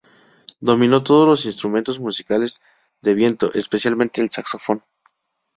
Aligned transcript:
Dominó 0.59 1.03
todos 1.03 1.27
los 1.27 1.45
instrumentos 1.45 1.99
musicales 1.99 2.59
de 3.03 3.13
viento, 3.13 3.51
especialmente 3.53 4.19
el 4.21 4.31
saxofón. 4.31 4.83